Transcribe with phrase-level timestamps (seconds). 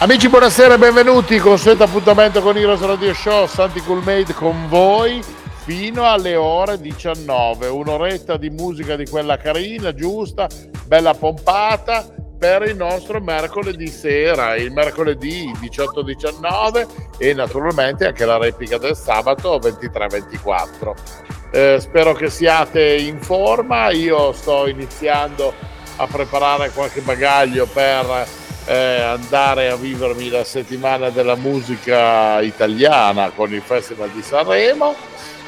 [0.00, 1.38] Amici, buonasera e benvenuti.
[1.38, 5.20] Consueto appuntamento con Heroes Radio Show, Santi Coolmade con voi
[5.64, 7.66] fino alle ore 19.
[7.66, 10.46] Un'oretta di musica di quella carina, giusta,
[10.86, 12.06] bella pompata
[12.38, 16.86] per il nostro mercoledì sera, il mercoledì 18-19
[17.18, 20.94] e naturalmente anche la replica del sabato 23-24.
[21.50, 25.52] Eh, spero che siate in forma, io sto iniziando
[25.96, 33.52] a preparare qualche bagaglio per eh, andare a vivermi la settimana della musica italiana con
[33.52, 34.94] il Festival di Sanremo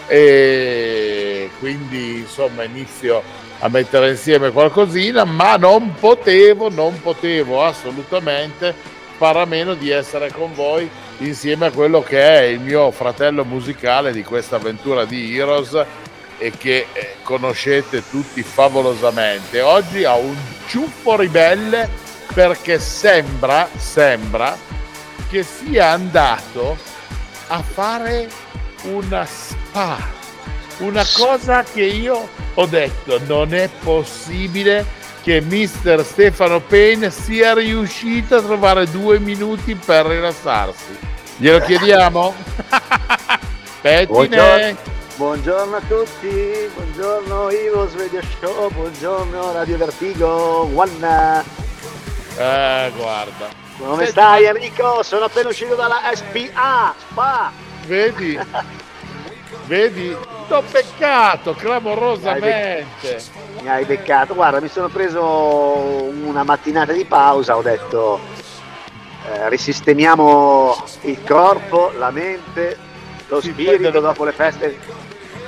[0.06, 3.22] e quindi insomma inizio
[3.58, 8.74] a mettere insieme qualcosina ma non potevo non potevo assolutamente
[9.18, 13.44] fare a meno di essere con voi insieme a quello che è il mio fratello
[13.44, 15.84] musicale di questa avventura di Heroes
[16.38, 19.60] e che eh, conoscete tutti favolosamente.
[19.60, 20.34] Oggi ha un
[20.66, 24.56] ciuffo ribelle perché sembra, sembra
[25.28, 26.76] che sia andato
[27.48, 28.28] a fare
[28.84, 29.98] una spa,
[30.78, 38.36] una cosa che io ho detto non è possibile che mister Stefano Payne sia riuscito
[38.36, 40.98] a trovare due minuti per rilassarsi.
[41.36, 42.34] Glielo chiediamo?
[43.80, 44.06] Pettine.
[44.06, 44.76] Buongiorno,
[45.16, 51.69] buongiorno a tutti, buongiorno Heroes Radio Show, buongiorno Radio Vertigo, one.
[52.40, 53.48] Eh, guarda.
[53.76, 55.02] Come Senti, stai Enrico?
[55.02, 57.52] Sono appena uscito dalla SPA, Spa.
[57.84, 58.40] Vedi?
[59.66, 60.16] Vedi?
[60.48, 63.22] T'ho peccato clamorosamente.
[63.60, 64.34] Mi hai beccato.
[64.34, 68.18] Guarda, mi sono preso una mattinata di pausa, ho detto
[69.26, 72.78] eh, risistemiamo il corpo, la mente,
[73.28, 74.78] lo si spirito dopo le feste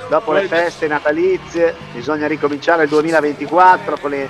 [0.09, 4.29] dopo le feste natalizie, bisogna ricominciare il 2024 con le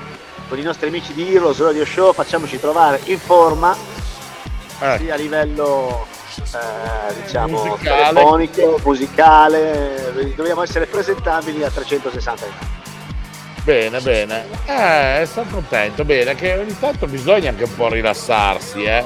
[0.53, 3.75] con i nostri amici di Heroes Radio Show, facciamoci trovare in forma
[4.81, 4.97] eh.
[4.99, 6.05] sia a livello
[6.37, 8.13] eh, diciamo musicale.
[8.13, 12.71] telefonico, musicale, dobbiamo essere presentabili a 360 gradi.
[13.63, 14.45] Bene, bene.
[14.67, 16.05] Eh, sono contento.
[16.05, 19.03] Bene, che ogni tanto bisogna anche un po' rilassarsi, eh?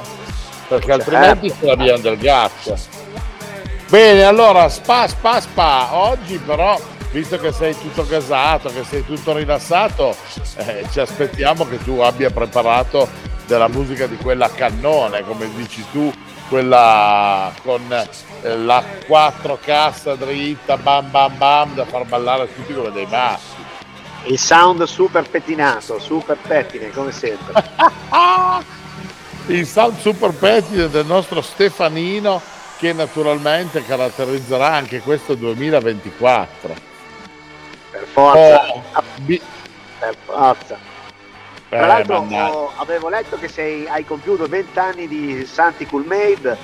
[0.68, 1.10] Perché certo.
[1.14, 2.76] altrimenti ce l'abbiamo del gatto.
[3.88, 5.94] Bene, allora, spa, spa, spa.
[5.94, 6.78] Oggi però
[7.10, 10.14] visto che sei tutto casato, che sei tutto rilassato,
[10.56, 13.08] eh, ci aspettiamo che tu abbia preparato
[13.46, 16.12] della musica di quella cannone, come dici tu,
[16.48, 22.92] quella con eh, la quattro cassa dritta, bam bam bam, da far ballare tutti come
[22.92, 23.66] dei maschi.
[24.24, 27.64] Il sound super pettinato, super pettine, come sempre.
[29.46, 32.40] Il sound super pettine del nostro Stefanino
[32.76, 36.87] che naturalmente caratterizzerà anche questo 2024
[37.98, 38.72] per forza.
[38.72, 39.42] Oh, bi-
[39.98, 40.78] per forza.
[41.68, 46.56] Tra eh, l'altro ho, avevo letto che sei, hai compiuto 20 anni di Santi Coolmade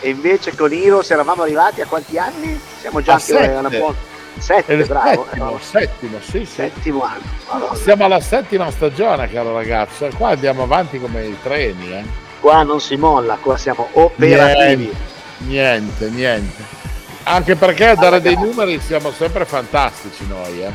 [0.00, 2.58] e invece con Heroes eravamo arrivati a quanti anni?
[2.80, 3.54] Siamo già a anche sette.
[3.54, 4.08] una buona...
[4.38, 5.26] Sette, bravo.
[5.26, 6.46] Settimo, eh, settimo, sì, sì.
[6.46, 7.22] Settimo anno.
[7.50, 7.74] Madonna.
[7.74, 10.08] Siamo alla settima stagione, caro ragazzo.
[10.16, 12.04] Qua andiamo avanti come i treni, eh.
[12.40, 14.90] Qua non si molla, qua siamo operativi.
[15.38, 16.10] Niente, niente.
[16.10, 16.79] niente.
[17.24, 20.62] Anche perché a dare dei numeri siamo sempre fantastici noi.
[20.64, 20.72] Eh.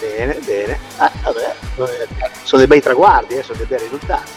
[0.00, 0.78] Bene, bene.
[0.96, 1.54] Ah, vabbè,
[2.42, 4.30] sono dei bei traguardi, eh, sono dei bei risultati.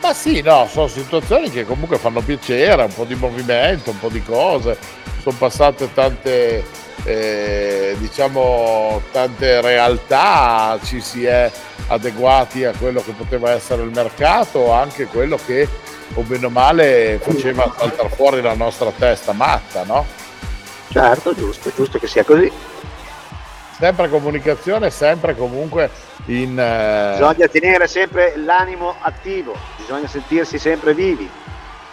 [0.00, 4.10] Ma sì, no, sono situazioni che comunque fanno piacere, un po' di movimento, un po'
[4.10, 4.76] di cose.
[5.22, 6.62] Sono passate tante,
[7.04, 11.50] eh, diciamo, tante realtà, ci si è
[11.86, 15.66] adeguati a quello che poteva essere il mercato, anche quello che,
[16.12, 20.06] o bene o male, faceva saltare fuori la nostra testa matta, no?
[20.94, 22.48] Certo, giusto, giusto che sia così.
[23.72, 25.90] Sempre comunicazione, sempre comunque
[26.26, 26.56] in...
[26.56, 27.16] Eh...
[27.18, 31.28] Bisogna tenere sempre l'animo attivo, bisogna sentirsi sempre vivi.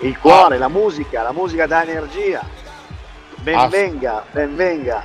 [0.01, 0.59] Il cuore, ah.
[0.59, 2.48] la musica, la musica dà energia.
[3.38, 4.24] Benvenga, ah.
[4.30, 5.04] benvenga.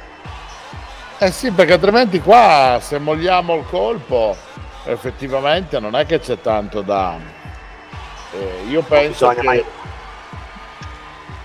[1.17, 4.37] Eh sì, perché altrimenti qua se mogliamo il colpo
[4.85, 7.17] effettivamente non è che c'è tanto da...
[8.35, 9.65] Eh, io, penso che, mai...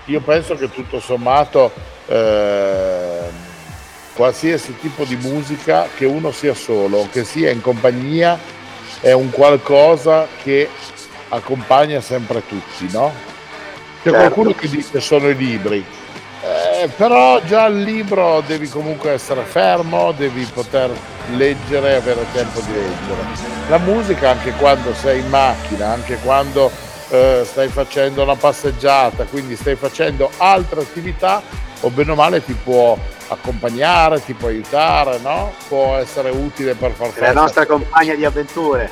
[0.04, 3.20] io penso che tutto sommato eh,
[4.14, 8.38] qualsiasi tipo di musica, che uno sia solo, che sia in compagnia,
[9.00, 10.68] è un qualcosa che
[11.28, 13.12] accompagna sempre tutti, no?
[14.02, 14.18] C'è certo.
[14.18, 15.84] qualcuno che dice sono i libri.
[16.44, 20.90] Eh, però già il libro devi comunque essere fermo, devi poter
[21.36, 23.24] leggere, avere tempo di leggere.
[23.68, 26.70] La musica anche quando sei in macchina, anche quando
[27.10, 31.42] eh, stai facendo una passeggiata, quindi stai facendo altre attività,
[31.82, 32.96] o bene o male ti può
[33.28, 35.52] accompagnare, ti può aiutare, no?
[35.68, 37.32] Può essere utile per far fare.
[37.32, 38.90] La nostra compagna di avventure.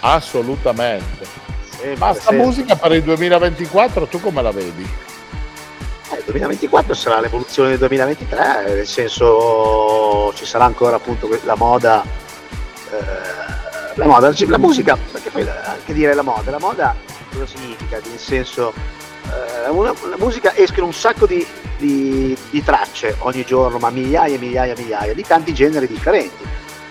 [0.00, 1.26] Assolutamente.
[1.68, 2.44] Sempre, Ma sta sempre.
[2.44, 4.82] musica per il 2024 tu come la vedi?
[6.12, 12.02] Eh, il 2024 sarà l'evoluzione del 2023, nel senso ci sarà ancora appunto la moda,
[12.90, 16.96] eh, la moda, la musica, perché poi anche dire la moda, la moda
[17.32, 18.00] cosa significa?
[18.04, 18.99] Nel senso eh,
[19.70, 21.46] una, la musica escono un sacco di,
[21.78, 26.44] di, di, tracce ogni giorno, ma migliaia e migliaia e migliaia, di tanti generi differenti.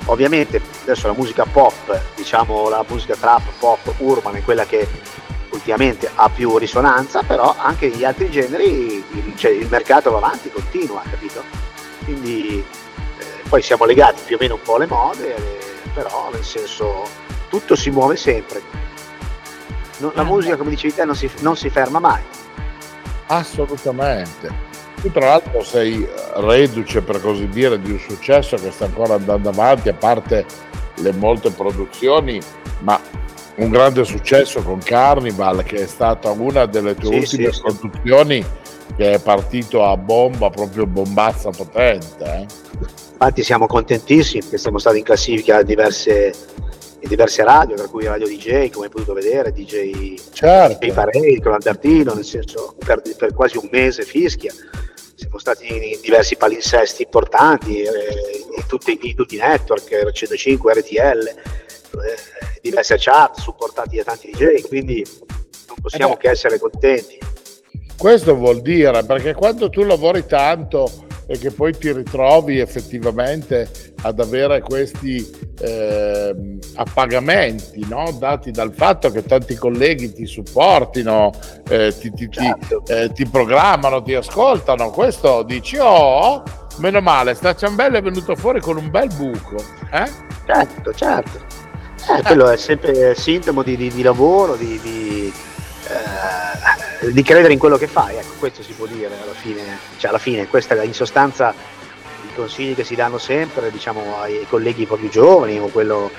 [0.06, 4.88] Ovviamente adesso la musica pop, diciamo la musica trap, pop, urban è quella che
[5.52, 9.04] ultimamente ha più risonanza, però anche negli altri generi
[9.36, 11.44] cioè, il mercato va avanti, continua, capito?
[12.04, 12.64] Quindi
[13.20, 15.60] eh, poi siamo legati più o meno un po' alle mode, eh,
[15.94, 17.08] però nel senso
[17.50, 18.80] tutto si muove sempre
[20.00, 22.22] no, la musica, come dicevi te, non si, non si ferma mai.
[23.28, 24.68] Assolutamente.
[25.02, 26.06] Tu tra l'altro sei
[26.36, 30.46] reduce, per così dire, di un successo che sta ancora andando avanti, a parte
[30.96, 32.42] le molte produzioni,
[32.80, 33.00] ma
[33.56, 38.42] un grande successo con Carnival, che è stata una delle tue sì, ultime sì, produzioni
[38.42, 38.94] sì.
[38.96, 42.24] che è partito a bomba, proprio bombazza potente.
[42.24, 42.46] Eh?
[43.12, 46.34] Infatti siamo contentissimi che siamo stati in classifica diverse
[47.02, 50.86] in diverse radio, tra cui Radio DJ, come hai potuto vedere, DJ, certo.
[50.86, 54.54] DJ Parade, con Albertino, nel senso per, per, quasi un mese fischia.
[55.16, 57.90] Siamo stati in diversi palinsesti importanti, eh,
[58.58, 64.68] in, tutti, in, tutti, i network, R105, RTL, eh, diverse chat supportati da tanti DJ,
[64.68, 65.06] quindi
[65.68, 67.18] non possiamo eh che essere contenti.
[67.98, 74.20] Questo vuol dire, perché quando tu lavori tanto e che poi ti ritrovi effettivamente ad
[74.20, 75.24] avere questi
[75.62, 76.36] eh,
[76.74, 78.12] appagamenti no?
[78.18, 81.32] dati dal fatto che tanti colleghi ti supportino,
[81.70, 82.82] eh, ti, ti, certo.
[82.84, 86.42] ti, eh, ti, programmano, ti ascoltano, questo dici oh,
[86.78, 89.64] meno male, sta ciambella è venuto fuori con un bel buco.
[89.92, 90.10] Eh?
[90.48, 91.40] Certo, certo.
[92.10, 95.32] Eh, quello è sempre sintomo di, di, di lavoro, di, di
[95.90, 100.10] eh, di credere in quello che fai, ecco, questo si può dire alla fine, cioè
[100.10, 101.54] alla fine, questa è in sostanza
[102.24, 106.12] i consigli che si danno sempre, diciamo, ai colleghi più giovani o quello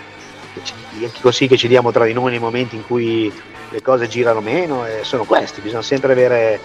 [0.99, 3.33] i consigli che ci diamo tra di noi nei momenti in cui
[3.69, 6.61] le cose girano meno eh, sono questi, bisogna sempre avere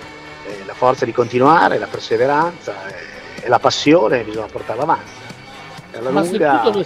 [0.45, 5.11] eh, la forza di continuare, la perseveranza eh, e la passione bisogna portarla avanti.
[5.93, 6.85] Alla Ma lunga...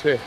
[0.00, 0.18] Sì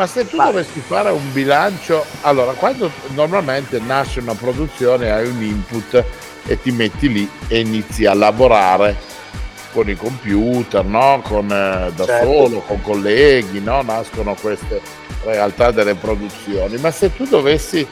[0.00, 0.46] ma se tu Vai.
[0.46, 6.02] dovessi fare un bilancio, allora quando normalmente nasce una produzione hai un input
[6.46, 8.96] e ti metti lì e inizi a lavorare
[9.72, 11.20] con i computer, no?
[11.22, 12.32] con, eh, da certo.
[12.32, 13.82] solo, con colleghi, no?
[13.82, 14.80] nascono queste
[15.22, 16.78] realtà delle produzioni.
[16.78, 17.86] Ma se tu dovessi,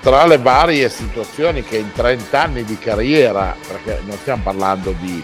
[0.00, 5.20] tra le varie situazioni che in 30 anni di carriera, perché non stiamo parlando di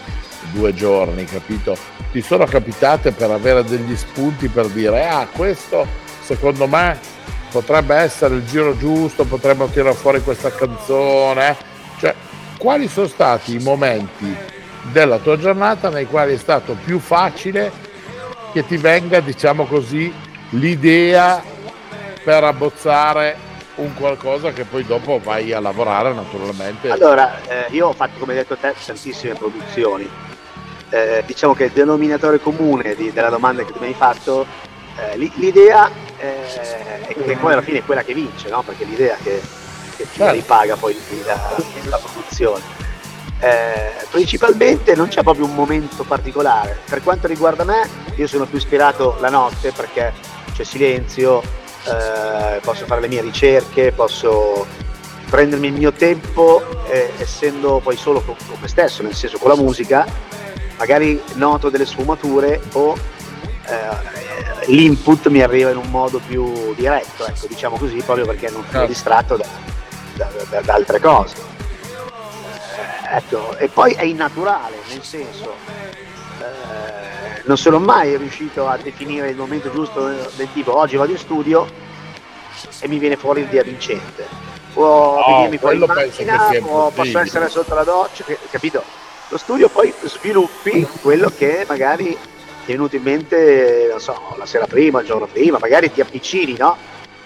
[0.52, 1.76] due giorni, capito?
[2.12, 6.98] Ti sono capitate per avere degli spunti per dire, ah, questo secondo me
[7.50, 11.56] potrebbe essere il giro giusto, potremmo tirare fuori questa canzone.
[11.98, 12.14] Cioè,
[12.58, 14.36] quali sono stati i momenti
[14.92, 17.70] della tua giornata nei quali è stato più facile
[18.52, 20.12] che ti venga, diciamo così,
[20.50, 21.42] l'idea
[22.24, 23.44] per abbozzare
[23.76, 26.90] un qualcosa che poi dopo vai a lavorare naturalmente.
[26.90, 30.08] Allora, eh, io ho fatto come hai detto te tantissime produzioni,
[30.90, 34.46] eh, diciamo che il denominatore comune di, della domanda che tu mi hai fatto,
[34.96, 38.62] eh, l'idea eh, è che poi alla fine è quella che vince, no?
[38.62, 39.40] perché l'idea che,
[39.96, 40.34] che ti certo.
[40.34, 42.84] ripaga poi la, la produzione.
[43.38, 46.78] Eh, principalmente non c'è proprio un momento particolare.
[46.88, 50.12] Per quanto riguarda me, io sono più ispirato la notte perché
[50.54, 54.66] c'è silenzio, eh, posso fare le mie ricerche, posso
[55.28, 59.50] prendermi il mio tempo, eh, essendo poi solo con, con me stesso, nel senso con
[59.50, 60.06] la musica,
[60.76, 62.96] magari noto delle sfumature o
[63.66, 68.62] eh, l'input mi arriva in un modo più diretto, ecco, diciamo così, proprio perché non
[68.62, 68.86] sono certo.
[68.86, 69.46] distratto da,
[70.14, 71.36] da, da, da altre cose.
[73.08, 75.54] Eh, ecco, e poi è innaturale, nel senso,
[76.40, 81.18] eh, non sono mai riuscito a definire il momento giusto del tipo oggi vado in
[81.18, 81.66] studio
[82.80, 84.44] e mi viene fuori l'idea vincente.
[84.72, 88.95] Può oh, venirmi poi in macchina, o posso essere sotto la doccia, capito?
[89.28, 92.16] Lo studio poi sviluppi quello che magari
[92.64, 96.00] ti è venuto in mente, non so, la sera prima, il giorno prima, magari ti
[96.00, 96.76] avvicini, no?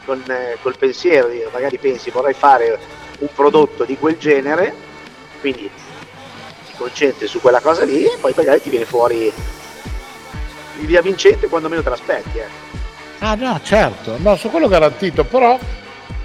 [0.04, 2.78] Con, eh, col pensiero, magari pensi vorrei fare
[3.18, 4.74] un prodotto di quel genere,
[5.40, 5.70] quindi
[6.76, 9.30] concentri su quella cosa lì e poi magari ti viene fuori
[10.76, 12.38] via vincente quando meno te l'aspetti.
[12.38, 12.46] Eh.
[13.18, 15.58] Ah no, certo, no, su quello garantito, però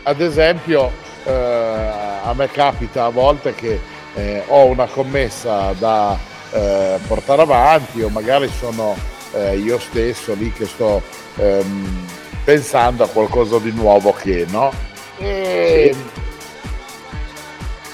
[0.04, 0.92] ad esempio
[1.26, 3.80] eh, a me capita a volte che
[4.16, 6.18] eh, ho una commessa da
[6.52, 8.96] eh, portare avanti o magari sono
[9.34, 11.02] eh, io stesso lì che sto
[11.36, 12.08] ehm,
[12.44, 14.72] pensando a qualcosa di nuovo che no?
[15.18, 15.96] E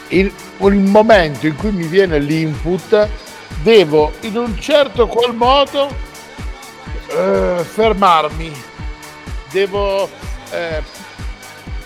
[0.09, 3.07] il, il momento in cui mi viene l'input
[3.63, 5.87] devo in un certo qual modo
[7.07, 8.51] eh, fermarmi
[9.51, 10.09] devo
[10.51, 10.81] eh,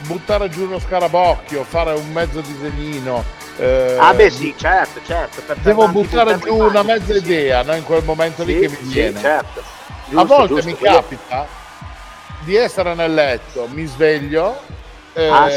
[0.08, 3.24] buttare giù uno scarabocchio fare un mezzo disegnino
[3.58, 7.20] eh, ah beh sì certo certo devo buttare giù una mezza sì.
[7.20, 7.76] idea no?
[7.76, 9.64] in quel momento sì, lì che mi sì, viene certo.
[10.06, 11.48] giusto, a volte giusto, mi capita
[12.42, 14.60] di essere nel letto mi sveglio
[15.14, 15.50] eh, ah,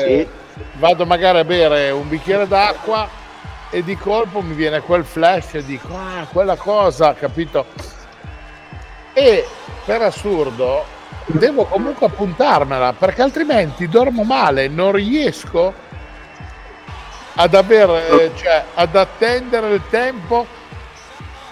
[0.75, 3.19] vado magari a bere un bicchiere d'acqua
[3.71, 7.67] e di colpo mi viene quel flash e dico, ah, quella cosa, capito?
[9.13, 9.47] E
[9.85, 10.85] per assurdo
[11.27, 15.87] devo comunque appuntarmela perché altrimenti dormo male, non riesco
[17.41, 20.45] ad avere, cioè ad attendere il tempo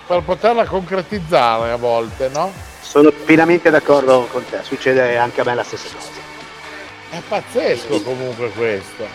[0.07, 2.53] per poterla concretizzare a volte, no?
[2.81, 6.09] Sono pienamente d'accordo con te, succede anche a me la stessa cosa.
[7.11, 9.07] È pazzesco comunque questo.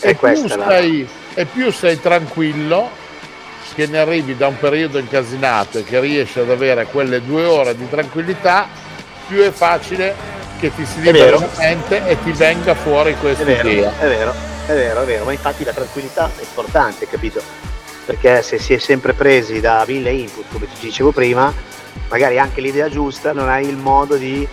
[0.00, 2.90] E più, sei, e più sei tranquillo
[3.74, 7.76] che ne arrivi da un periodo incasinato e che riesci ad avere quelle due ore
[7.76, 8.68] di tranquillità,
[9.26, 10.14] più è facile
[10.60, 13.92] che ti si liberi la mente e ti venga fuori questa è vero, idea.
[13.98, 17.40] È vero, è vero, è vero, ma infatti la tranquillità è importante, capito?
[18.04, 21.52] Perché se si è sempre presi da mille input, come ti dicevo prima,
[22.10, 24.46] magari anche l'idea giusta, non hai il modo di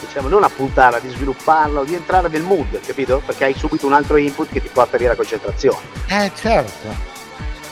[0.00, 3.22] diciamo, non appuntarla, di svilupparla o di entrare nel mood, capito?
[3.24, 5.78] Perché hai subito un altro input che ti porta via la concentrazione.
[6.08, 7.14] Eh certo.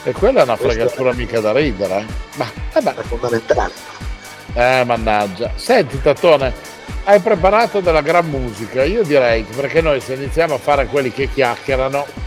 [0.03, 1.15] E quella è una Questo fregatura è...
[1.15, 1.99] mica da ridere.
[1.99, 2.05] Eh.
[2.35, 2.95] Ma eh beh.
[2.95, 3.73] è fondamentale.
[4.55, 5.51] Eh mannaggia.
[5.55, 6.53] Senti Tatone,
[7.03, 8.83] hai preparato della gran musica.
[8.83, 12.23] Io direi che perché noi se iniziamo a fare quelli che chiacchierano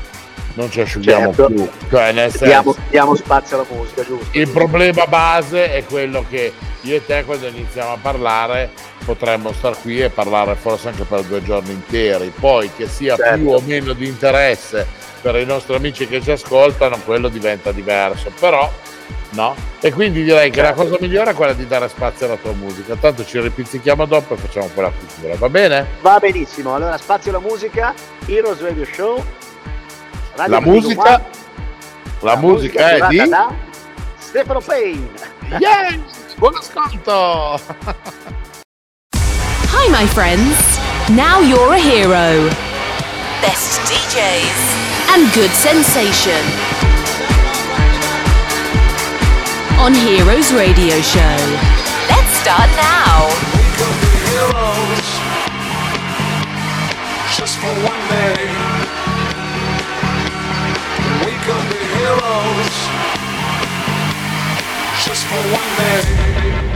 [0.54, 1.46] non ci asciughiamo certo.
[1.46, 1.68] più.
[1.88, 4.36] Cioè, nel senso, diamo, diamo spazio alla musica, giusto?
[4.36, 8.70] Il problema base è quello che io e te quando iniziamo a parlare
[9.04, 12.30] potremmo star qui e parlare forse anche per due giorni interi.
[12.38, 13.38] Poi che sia certo.
[13.38, 14.86] più o meno di interesse
[15.22, 18.30] per i nostri amici che ci ascoltano, quello diventa diverso.
[18.38, 18.70] Però
[19.30, 19.54] no?
[19.80, 22.96] E quindi direi che la cosa migliore è quella di dare spazio alla tua musica.
[22.96, 25.86] Tanto ci ripizzichiamo dopo e facciamo quella chiusura, va bene?
[26.00, 26.74] Va benissimo.
[26.74, 27.94] Allora, spazio alla musica,
[28.26, 29.24] Heroes Radio Show.
[30.34, 31.22] Radio la musica, la,
[32.20, 33.52] la musica, musica è di da
[34.18, 35.08] Stefano Payne.
[35.58, 36.34] Yes!
[36.36, 37.58] Buon ascolto!
[39.70, 40.78] Hi, my friends.
[41.10, 42.48] Now you're a hero.
[43.40, 46.77] Best DJs and good sensation.
[49.78, 51.36] On Heroes Radio Show.
[52.10, 53.28] Let's start now.
[57.36, 58.48] Just for one day.
[61.98, 62.76] Heroes.
[65.04, 66.67] Just for one day.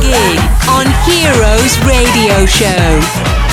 [0.00, 0.38] gig
[0.68, 3.43] on Heroes Radio Show.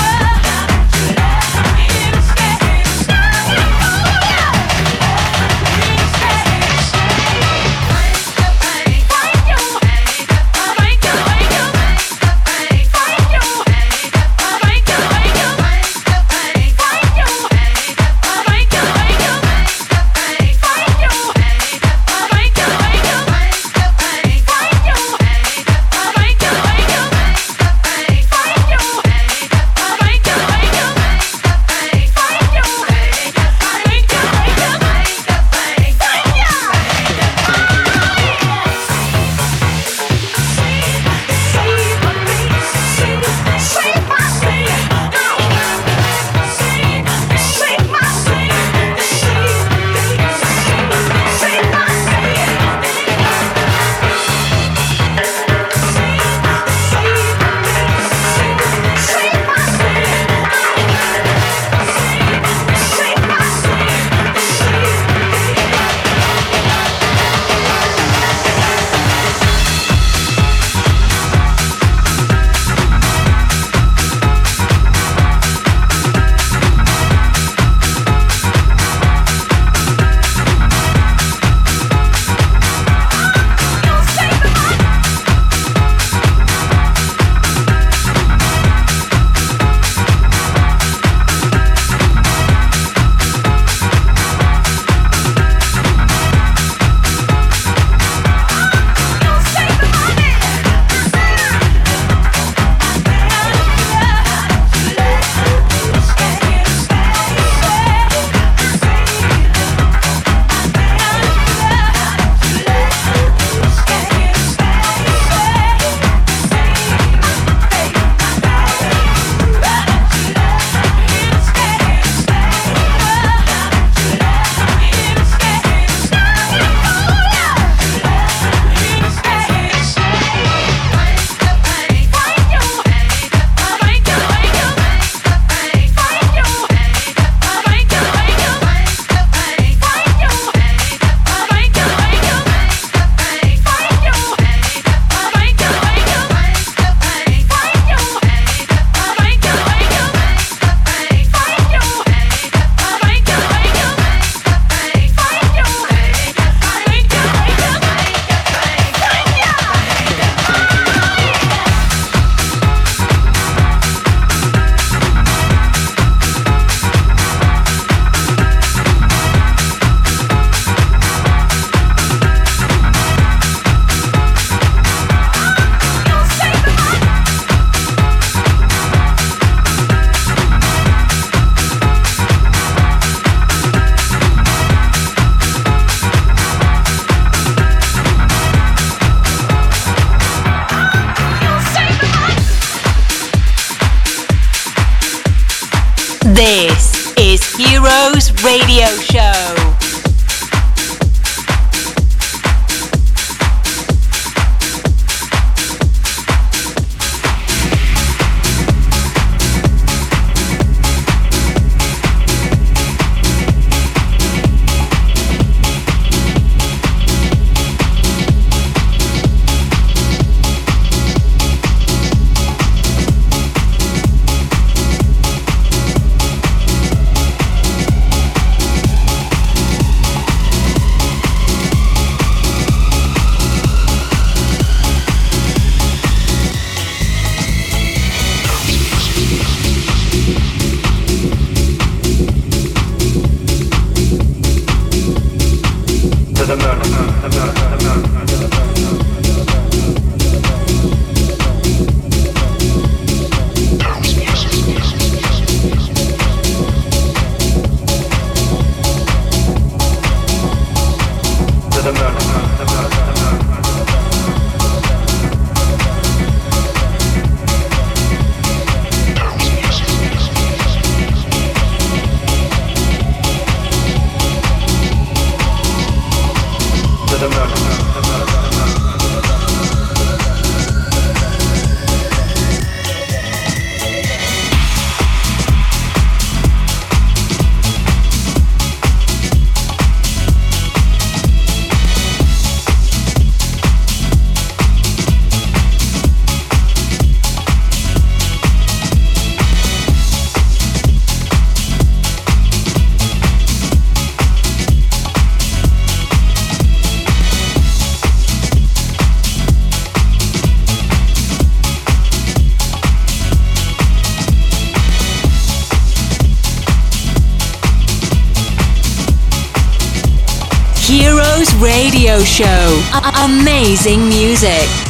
[322.94, 324.81] Amazing music.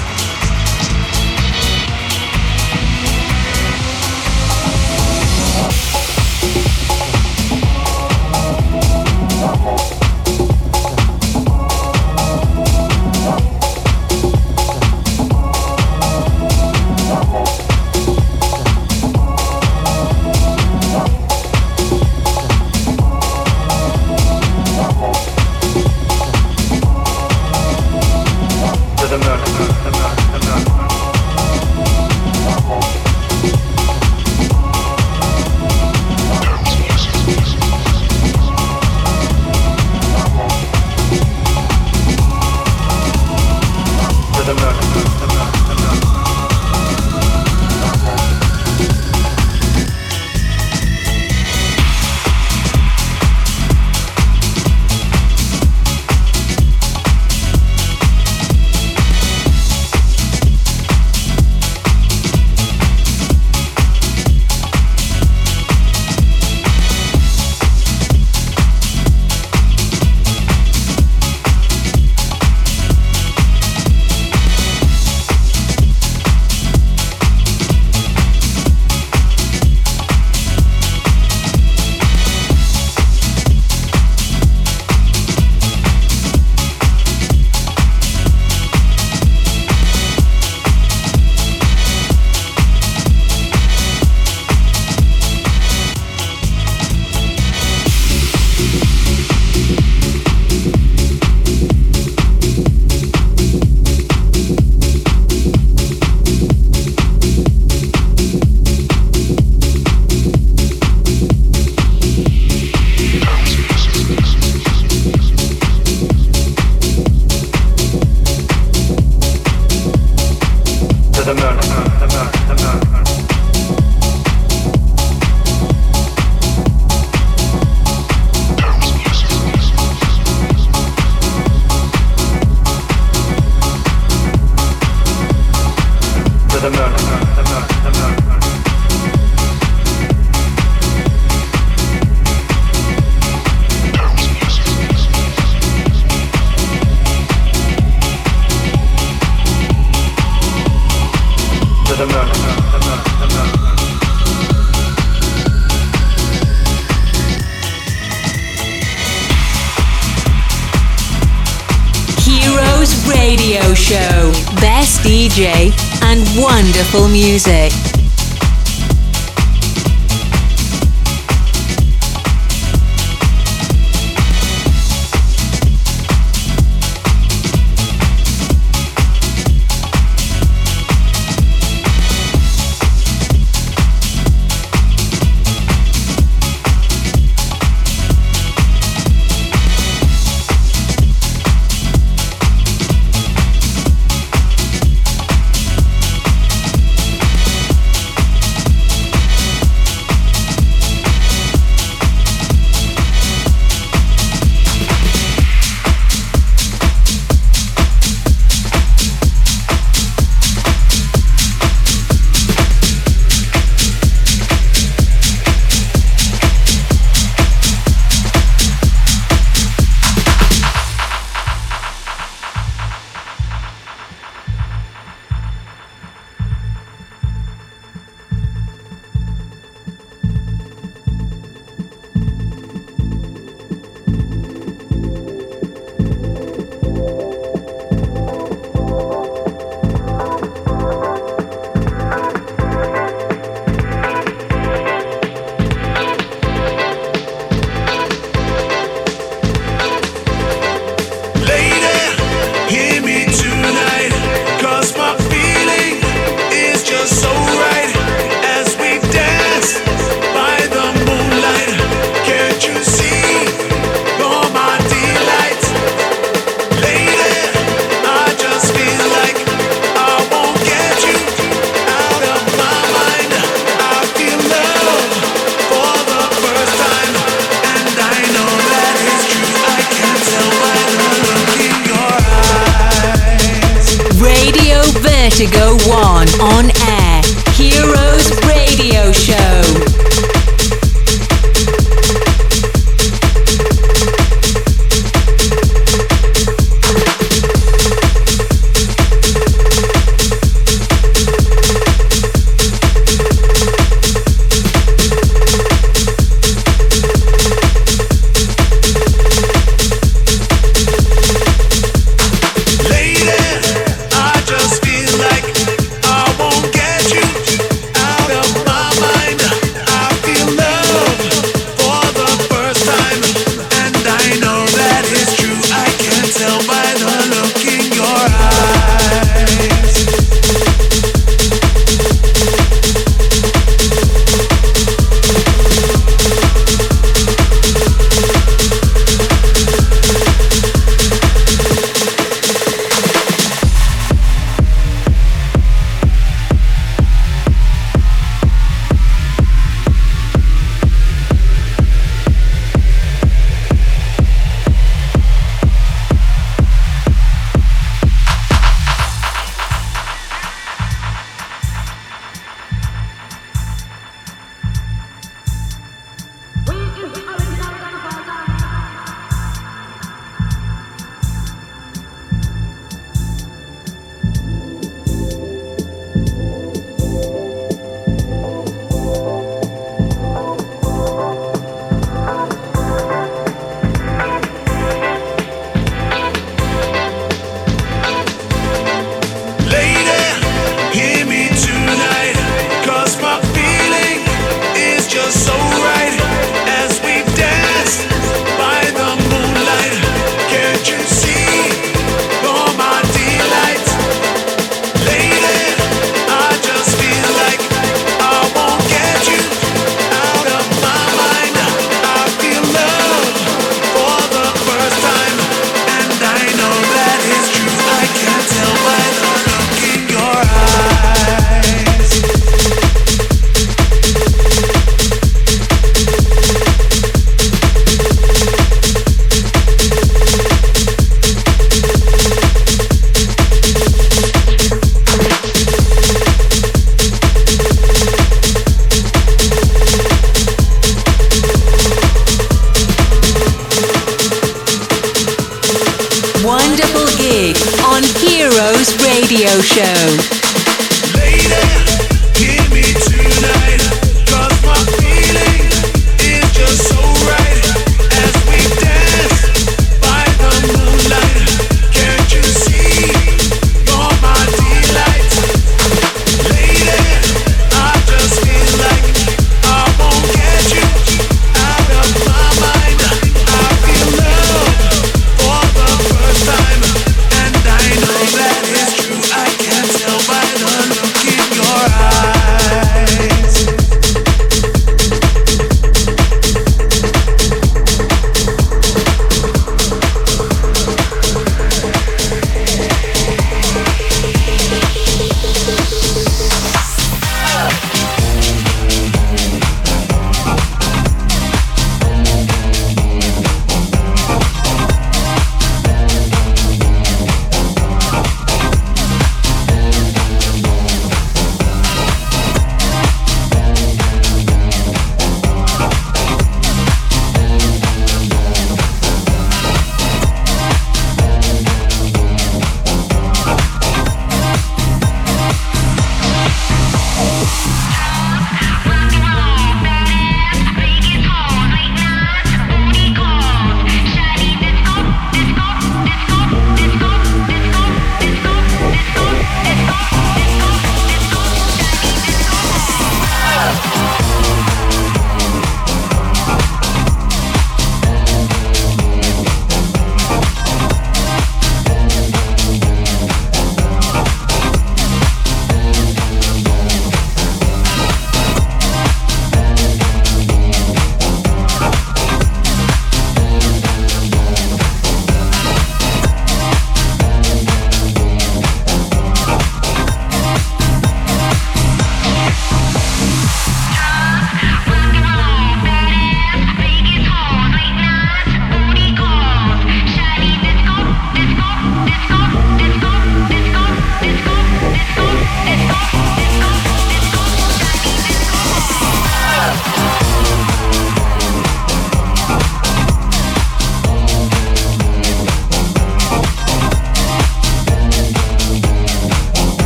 [167.08, 167.91] Music.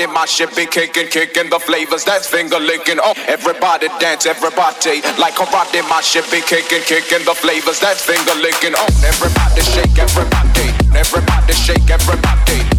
[0.00, 0.12] Karate.
[0.12, 2.04] My shit be kicking, kicking the flavors.
[2.04, 2.98] That's finger licking.
[3.02, 5.88] Oh, everybody dance, everybody like karate.
[5.88, 7.80] My shit be kicking, kicking the flavors.
[7.80, 8.74] That's finger licking.
[8.76, 12.69] Oh, everybody shake, everybody, everybody shake, everybody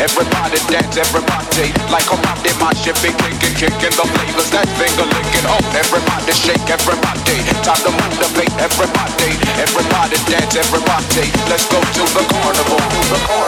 [0.00, 0.58] everybody.
[0.68, 1.72] Dance, everybody.
[1.92, 2.16] Like a
[2.48, 5.46] in my shit, be kicking, kicking the flavors that finger licking.
[5.48, 7.36] Oh, everybody shake, everybody.
[7.64, 9.30] Time to motivate everybody.
[9.60, 11.26] Everybody dance, everybody.
[11.48, 12.78] Let's go to the carnival.
[12.78, 13.45] to The carnival.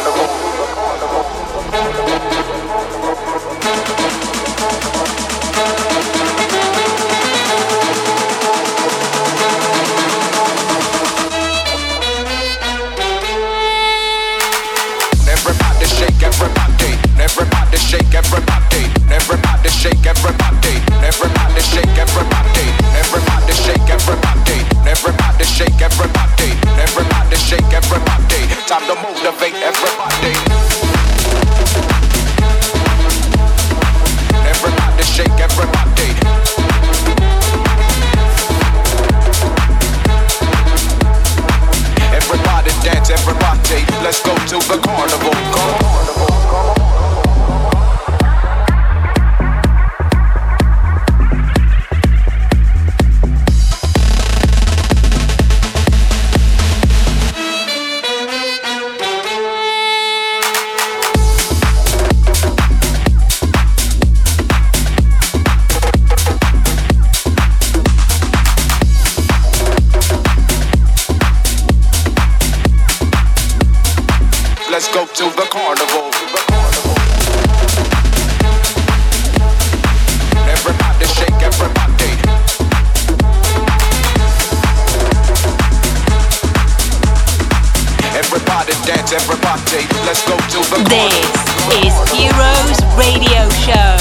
[74.90, 76.10] Let's go to the carnival.
[80.48, 83.18] Everybody shake, everybody.
[88.16, 89.84] Everybody dance, everybody.
[90.04, 91.84] Let's go to the This carnival.
[91.84, 93.98] is Heroes Radio Show.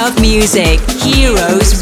[0.05, 1.81] best club music, Heroes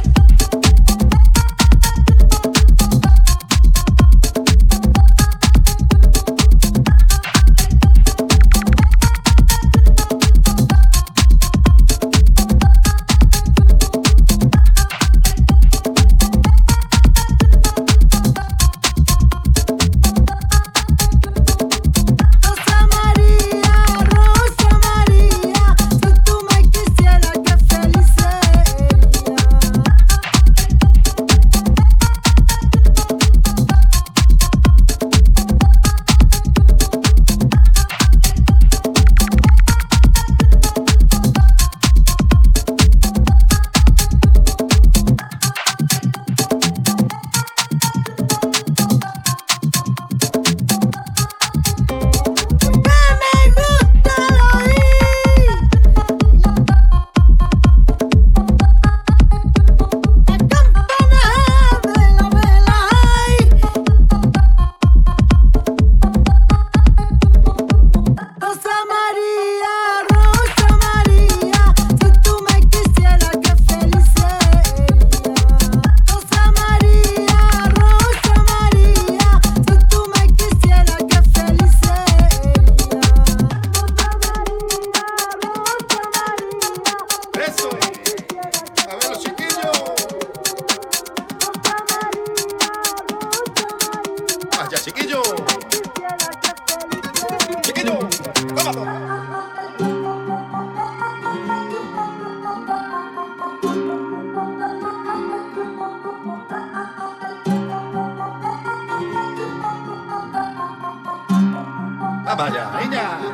[112.41, 113.30] 大姐哎呀。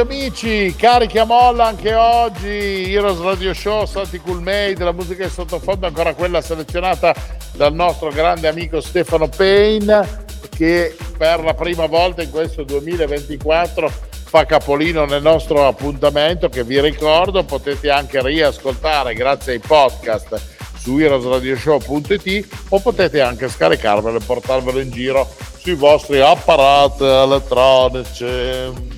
[0.00, 5.30] Amici, carichi a molla anche oggi, Heroes Radio Show, Santi Cool Made, la musica in
[5.30, 7.14] sottofondo ancora quella selezionata
[7.52, 10.26] dal nostro grande amico Stefano Payne
[10.56, 16.80] che per la prima volta in questo 2024 fa capolino nel nostro appuntamento che vi
[16.80, 20.40] ricordo potete anche riascoltare grazie ai podcast
[20.78, 25.28] su heroesradioshow.it o potete anche scaricarvelo e portarvelo in giro
[25.58, 28.97] sui vostri apparati elettronici.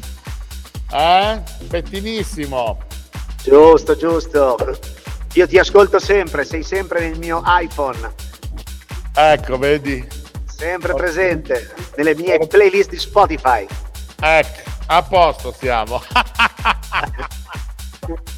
[0.93, 1.41] Eh?
[1.69, 2.79] Pettinissimo.
[3.43, 4.57] Giusto, giusto.
[5.35, 8.13] Io ti ascolto sempre, sei sempre nel mio iPhone,
[9.15, 10.07] Ecco, vedi?
[10.45, 13.67] sempre presente nelle mie playlist di Spotify.
[14.21, 16.03] Ecco, a posto siamo.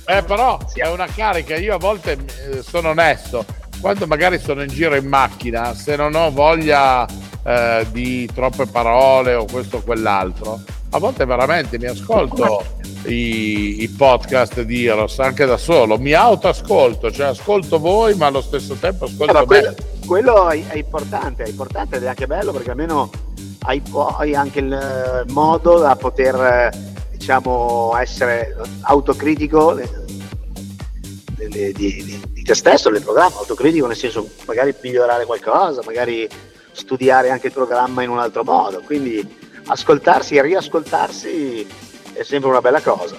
[0.06, 2.18] eh, però è una carica, io a volte
[2.50, 3.44] eh, sono onesto,
[3.80, 7.06] quando magari sono in giro in macchina, se non ho voglia
[7.44, 10.60] eh, di troppe parole o questo o quell'altro,
[10.94, 12.64] a volte veramente mi ascolto
[13.06, 18.42] i, i podcast di Eros anche da solo, mi autoascolto, cioè ascolto voi ma allo
[18.42, 19.44] stesso tempo Eh, ascolto me.
[19.46, 19.74] quello,
[20.06, 23.10] quello è, importante, è importante ed è anche bello perché almeno
[23.60, 26.70] hai poi anche il eh, modo da poter eh,
[27.16, 29.88] diciamo essere autocritico eh,
[31.48, 36.28] di, di- di te stesso del programma, autocritico nel senso magari migliorare qualcosa, magari
[36.72, 39.40] studiare anche il programma in un altro modo, quindi
[39.72, 41.66] ascoltarsi e riascoltarsi
[42.12, 43.16] è sempre una bella cosa.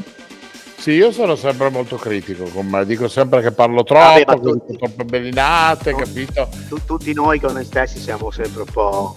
[0.78, 4.40] Sì, io sono sempre molto critico con me, dico sempre che parlo troppo, Vabbè, che
[4.42, 5.98] tutti- troppe bellinate, No.
[5.98, 6.50] capito?
[6.68, 9.14] Tu- tutti noi con noi stessi siamo sempre un po'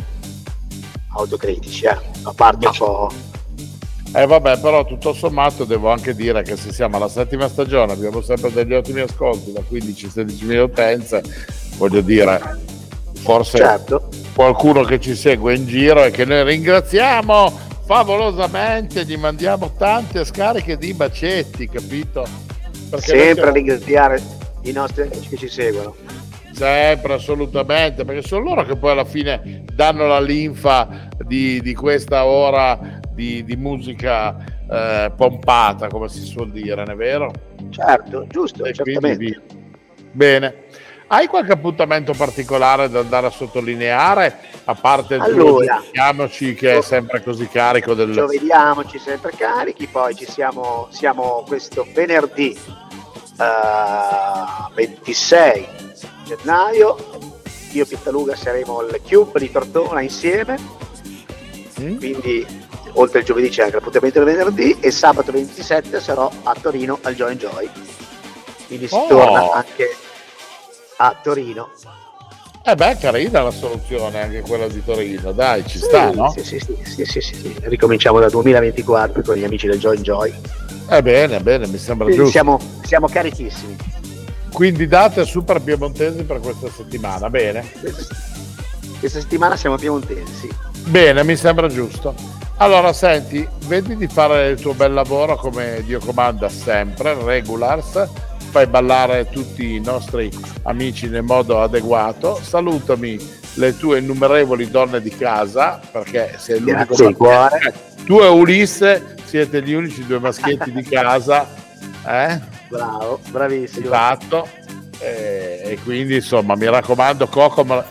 [1.15, 1.99] autocritici, eh?
[2.23, 3.11] a parte un po'...
[4.15, 8.23] Eh vabbè, però tutto sommato devo anche dire che se siamo alla settima stagione abbiamo
[8.23, 11.23] sempre degli ottimi ascolti da 15-16 mila utenze,
[11.77, 12.41] voglio dire,
[13.27, 14.09] forse Certo.
[14.35, 17.53] qualcuno che ci segue in giro e che noi ringraziamo
[17.87, 22.25] favolosamente, gli mandiamo tante scariche di bacetti, capito?
[22.89, 24.23] Perché sempre a siamo- ringraziare
[24.63, 25.95] i nostri amici che ci seguono.
[26.53, 32.25] Sempre, assolutamente, perché sono loro che poi alla fine danno la linfa di, di questa
[32.25, 34.37] ora di, di musica
[34.71, 37.31] eh, pompata, come si suol dire, non è vero?
[37.71, 39.17] Certo, giusto, E quindi certamente.
[39.25, 39.41] via.
[40.13, 40.55] Bene.
[41.09, 45.81] Hai qualche appuntamento particolare da andare a sottolineare, a parte il Allora.
[46.57, 48.13] Che è sempre così carico del...
[48.13, 52.59] Giovediamoci sempre carichi, poi ci siamo, siamo questo venerdì
[53.39, 55.69] eh, 26
[56.25, 56.97] gennaio,
[57.71, 60.85] io e Pittaluga saremo al Cube di Tortona insieme,
[61.79, 61.99] Mm?
[61.99, 62.47] quindi
[62.95, 67.15] oltre il giovedì c'è anche l'appuntamento del venerdì e sabato 27 sarò a Torino al
[67.15, 67.69] Joy Joy,
[68.67, 69.07] quindi si Oh.
[69.07, 69.95] torna anche
[70.97, 71.71] a Torino.
[72.69, 76.31] Eh beh, carina la soluzione anche quella di Torino, dai, ci sta, no?
[76.31, 77.57] Sì, sì, sì, sì, sì, sì, sì.
[77.61, 80.35] Ricominciamo dal 2024 con gli amici del Joy Joy.
[80.89, 82.33] Eh bene, bene, mi sembra Quindi giusto.
[82.33, 83.77] siamo, siamo carichissimi.
[84.53, 87.65] Quindi date super piemontesi per questa settimana, bene?
[88.99, 90.49] Questa settimana siamo piemontesi.
[90.87, 92.15] Bene, mi sembra giusto.
[92.57, 98.09] Allora, senti, vedi di fare il tuo bel lavoro come Dio comanda sempre, regulars,
[98.57, 100.31] fai ballare tutti i nostri
[100.63, 103.19] amici nel modo adeguato, salutami
[103.57, 107.75] le tue innumerevoli donne di casa, perché sei l'unico Grazie, cuore.
[108.07, 111.47] Tu e Ulisse siete gli unici due maschietti di casa,
[112.07, 112.41] eh?
[112.71, 113.85] Bravo, bravissimo.
[113.85, 114.49] Esatto.
[115.01, 117.29] Eh, e quindi insomma mi raccomando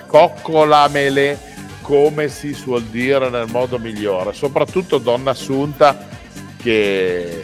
[0.07, 1.37] coccolamele
[1.81, 6.07] come si suol dire nel modo migliore soprattutto donna assunta
[6.57, 7.43] che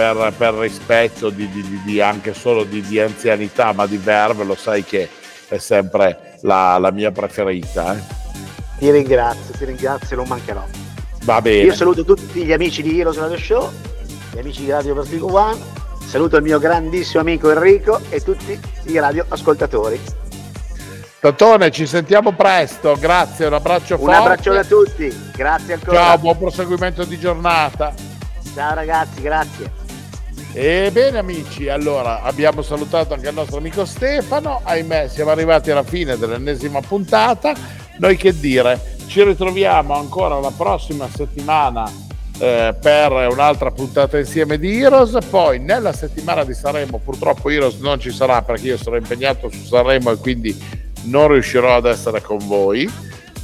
[0.00, 4.54] per, per rispetto di, di- di- anche solo di, di anzianità ma di verve lo
[4.54, 5.06] sai che
[5.46, 8.18] è sempre la, la mia preferita eh.
[8.78, 10.64] Ti ringrazio, ti ringrazio, non mancherò.
[11.24, 13.70] va bene Io saluto tutti gli amici di Heroes Radio Show,
[14.32, 15.58] gli amici di Radio Vertigo One,
[16.06, 20.00] saluto il mio grandissimo amico Enrico e tutti i radioascoltatori.
[21.20, 25.96] Tatone ci sentiamo presto grazie un abbraccio Un forte abbraccione a tutti, grazie ancora.
[25.98, 27.92] ciao buon proseguimento di giornata
[28.54, 29.79] Ciao ragazzi, grazie.
[30.52, 36.16] Ebbene amici, allora abbiamo salutato anche il nostro amico Stefano, ahimè siamo arrivati alla fine
[36.16, 37.54] dell'ennesima puntata,
[37.98, 41.88] noi che dire, ci ritroviamo ancora la prossima settimana
[42.40, 48.00] eh, per un'altra puntata insieme di Heroes, poi nella settimana di Sanremo purtroppo Heroes non
[48.00, 50.58] ci sarà perché io sarò impegnato su Sanremo e quindi
[51.04, 52.90] non riuscirò ad essere con voi.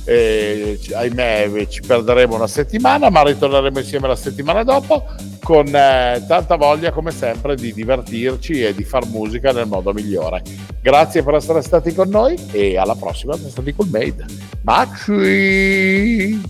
[0.09, 5.05] Eh, ahimè ci perderemo una settimana ma ritorneremo insieme la settimana dopo
[5.43, 10.45] con eh, tanta voglia come sempre di divertirci e di far musica nel modo migliore
[10.81, 14.25] grazie per essere stati con noi e alla prossima siamo stati con Made
[14.63, 16.41] Maxi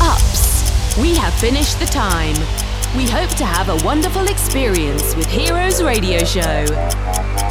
[0.00, 2.36] Ups, we have finished the time.
[2.96, 6.64] We hope to have a wonderful experience with Heroes Radio Show.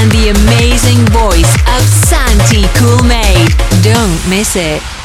[0.00, 3.52] And the amazing voice of Santi Coolmade.
[3.82, 4.99] Don't miss it.